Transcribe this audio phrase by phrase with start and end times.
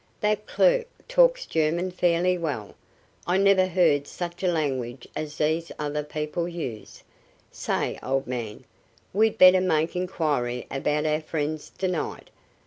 [0.21, 2.73] That clerk talks German fairly well.
[3.27, 7.03] I never heard such a language as these other people use.
[7.51, 8.63] Say, old man,
[9.13, 12.31] we'd better make inquiry about our friends to night.